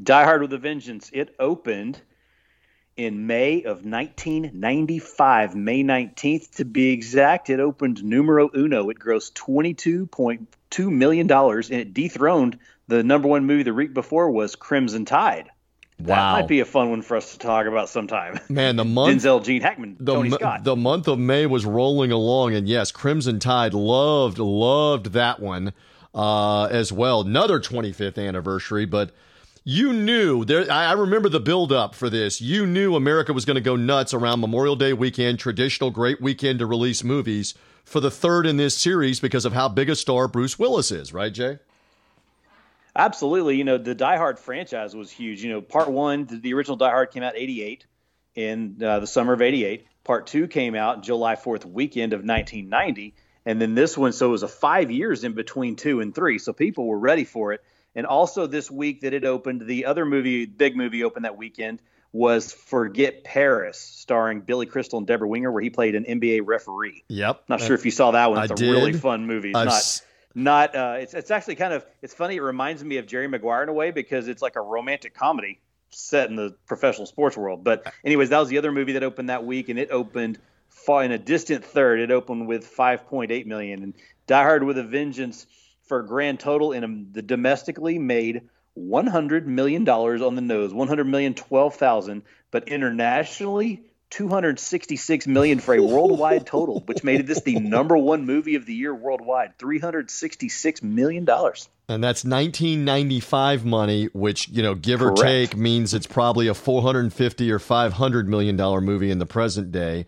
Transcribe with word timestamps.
Die 0.00 0.24
Hard 0.24 0.42
with 0.42 0.52
a 0.52 0.58
Vengeance. 0.58 1.10
It 1.12 1.34
opened 1.38 2.00
in 2.96 3.26
May 3.26 3.62
of 3.62 3.84
1995, 3.84 5.54
May 5.54 5.82
19th 5.82 6.56
to 6.56 6.64
be 6.64 6.90
exact. 6.90 7.50
It 7.50 7.60
opened 7.60 8.04
numero 8.04 8.50
uno. 8.54 8.90
It 8.90 8.98
grossed 8.98 9.32
$22.2 9.32 10.90
million 10.90 11.30
and 11.30 11.70
it 11.72 11.94
dethroned 11.94 12.58
the 12.88 13.02
number 13.02 13.28
one 13.28 13.46
movie 13.46 13.62
the 13.62 13.74
week 13.74 13.94
before 13.94 14.30
was 14.30 14.56
Crimson 14.56 15.04
Tide. 15.04 15.50
Wow. 15.98 16.06
That 16.06 16.40
might 16.40 16.48
be 16.48 16.60
a 16.60 16.64
fun 16.64 16.90
one 16.90 17.02
for 17.02 17.16
us 17.16 17.32
to 17.32 17.38
talk 17.38 17.66
about 17.66 17.88
sometime. 17.88 18.40
Man, 18.48 18.76
the 18.76 18.84
month 18.84 19.22
Denzel, 19.22 19.44
Gene 19.44 19.62
Hackman, 19.62 19.96
the, 20.00 20.14
Tony 20.14 20.30
mo- 20.30 20.36
Scott. 20.36 20.64
the 20.64 20.74
month 20.74 21.06
of 21.06 21.18
May 21.18 21.46
was 21.46 21.64
rolling 21.64 22.10
along, 22.10 22.54
and 22.54 22.66
yes, 22.68 22.90
Crimson 22.90 23.38
Tide 23.38 23.72
loved 23.72 24.38
loved 24.38 25.12
that 25.12 25.38
one 25.38 25.72
uh, 26.14 26.64
as 26.64 26.92
well. 26.92 27.20
Another 27.20 27.60
25th 27.60 28.18
anniversary, 28.18 28.84
but 28.84 29.14
you 29.64 29.92
knew 29.92 30.44
there. 30.44 30.70
I 30.70 30.92
remember 30.92 31.28
the 31.28 31.40
build 31.40 31.72
up 31.72 31.94
for 31.94 32.10
this. 32.10 32.40
You 32.40 32.66
knew 32.66 32.96
America 32.96 33.32
was 33.32 33.44
going 33.44 33.54
to 33.56 33.60
go 33.60 33.76
nuts 33.76 34.12
around 34.12 34.40
Memorial 34.40 34.76
Day 34.76 34.92
weekend, 34.92 35.38
traditional 35.38 35.90
great 35.90 36.20
weekend 36.20 36.58
to 36.58 36.66
release 36.66 37.04
movies 37.04 37.54
for 37.84 38.00
the 38.00 38.10
third 38.10 38.46
in 38.46 38.56
this 38.56 38.76
series 38.76 39.20
because 39.20 39.44
of 39.44 39.52
how 39.52 39.68
big 39.68 39.88
a 39.88 39.96
star 39.96 40.28
Bruce 40.28 40.58
Willis 40.58 40.90
is, 40.90 41.12
right, 41.12 41.32
Jay? 41.32 41.58
Absolutely. 42.94 43.56
You 43.56 43.64
know, 43.64 43.78
the 43.78 43.94
Die 43.94 44.16
Hard 44.16 44.38
franchise 44.38 44.94
was 44.94 45.10
huge. 45.10 45.42
You 45.42 45.50
know, 45.50 45.60
part 45.62 45.90
one, 45.90 46.26
the, 46.26 46.36
the 46.36 46.54
original 46.54 46.76
Die 46.76 46.90
Hard 46.90 47.10
came 47.10 47.22
out 47.22 47.34
88 47.36 47.86
in 48.34 48.78
uh, 48.82 49.00
the 49.00 49.06
summer 49.06 49.32
of 49.32 49.40
88. 49.40 49.86
Part 50.04 50.26
two 50.26 50.48
came 50.48 50.74
out 50.74 51.02
July 51.02 51.36
4th 51.36 51.64
weekend 51.64 52.12
of 52.12 52.18
1990. 52.18 53.14
And 53.46 53.60
then 53.60 53.74
this 53.74 53.96
one, 53.96 54.12
so 54.12 54.26
it 54.26 54.30
was 54.30 54.42
a 54.42 54.48
five 54.48 54.90
years 54.90 55.24
in 55.24 55.32
between 55.32 55.76
two 55.76 56.00
and 56.00 56.14
three. 56.14 56.38
So 56.38 56.52
people 56.52 56.86
were 56.86 56.98
ready 56.98 57.24
for 57.24 57.52
it. 57.52 57.62
And 57.94 58.06
also 58.06 58.46
this 58.46 58.70
week 58.70 59.02
that 59.02 59.12
it 59.12 59.24
opened, 59.24 59.62
the 59.66 59.86
other 59.86 60.04
movie, 60.04 60.46
big 60.46 60.76
movie 60.76 61.04
opened 61.04 61.24
that 61.24 61.36
weekend 61.36 61.80
was 62.12 62.52
Forget 62.52 63.24
Paris, 63.24 63.78
starring 63.78 64.40
Billy 64.42 64.66
Crystal 64.66 64.98
and 64.98 65.06
Debra 65.06 65.26
Winger, 65.28 65.50
where 65.50 65.62
he 65.62 65.70
played 65.70 65.94
an 65.94 66.04
NBA 66.04 66.42
referee. 66.44 67.04
Yep. 67.08 67.44
Not 67.48 67.60
sure 67.60 67.74
if 67.74 67.84
you 67.84 67.90
saw 67.90 68.10
that 68.12 68.30
one. 68.30 68.38
I 68.38 68.44
It's 68.44 68.52
a 68.52 68.54
did. 68.54 68.70
really 68.70 68.92
fun 68.92 69.26
movie. 69.26 69.50
It's 69.50 69.58
I've 69.58 69.66
not 69.66 69.74
s- 69.74 70.02
not 70.34 70.74
uh, 70.74 70.96
it's 71.00 71.12
it's 71.14 71.30
actually 71.30 71.56
kind 71.56 71.72
of 71.74 71.84
it's 72.02 72.14
funny. 72.14 72.36
It 72.36 72.40
reminds 72.42 72.82
me 72.84 72.96
of 72.98 73.06
Jerry 73.06 73.28
Maguire 73.28 73.62
in 73.62 73.68
a 73.68 73.72
way 73.72 73.90
because 73.90 74.28
it's 74.28 74.40
like 74.42 74.56
a 74.56 74.60
romantic 74.62 75.14
comedy 75.14 75.60
set 75.90 76.30
in 76.30 76.36
the 76.36 76.54
professional 76.66 77.06
sports 77.06 77.36
world. 77.36 77.64
But 77.64 77.90
anyways, 78.04 78.30
that 78.30 78.38
was 78.38 78.48
the 78.48 78.58
other 78.58 78.72
movie 78.72 78.92
that 78.92 79.02
opened 79.02 79.28
that 79.28 79.44
week, 79.44 79.68
and 79.68 79.78
it 79.78 79.90
opened 79.90 80.38
far 80.70 81.04
in 81.04 81.12
a 81.12 81.18
distant 81.18 81.64
third. 81.64 82.00
It 82.00 82.10
opened 82.10 82.46
with 82.48 82.66
5.8 82.74 83.44
million, 83.46 83.82
and 83.82 83.94
Die 84.26 84.42
Hard 84.42 84.64
with 84.64 84.78
a 84.78 84.82
Vengeance 84.82 85.46
for 85.84 86.00
a 86.00 86.06
grand 86.06 86.40
total 86.40 86.72
in 86.72 86.84
a, 86.84 87.14
the 87.14 87.22
domestically 87.22 87.98
made 87.98 88.42
100 88.74 89.46
million 89.46 89.84
dollars 89.84 90.22
on 90.22 90.34
the 90.34 90.40
nose, 90.40 90.72
100 90.72 91.04
million 91.04 91.34
12,000, 91.34 92.22
but 92.50 92.68
internationally 92.68 93.84
266 94.12 95.26
million 95.26 95.58
for 95.58 95.74
a 95.74 95.82
worldwide 95.82 96.46
total, 96.46 96.80
which 96.80 97.02
made 97.02 97.26
this 97.26 97.40
the 97.40 97.58
number 97.58 97.96
one 97.96 98.26
movie 98.26 98.54
of 98.54 98.66
the 98.66 98.74
year 98.74 98.94
worldwide. 98.94 99.58
366 99.58 100.82
million 100.82 101.24
dollars. 101.24 101.68
And 101.88 102.02
that's 102.02 102.24
1995 102.24 103.64
money, 103.64 104.06
which, 104.12 104.48
you 104.48 104.62
know, 104.62 104.74
give 104.74 105.02
or 105.02 105.12
take 105.12 105.56
means 105.56 105.92
it's 105.92 106.06
probably 106.06 106.46
a 106.46 106.54
450 106.54 107.50
or 107.50 107.58
500 107.58 108.28
million 108.28 108.56
dollar 108.56 108.80
movie 108.80 109.10
in 109.10 109.18
the 109.18 109.26
present 109.26 109.72
day. 109.72 110.06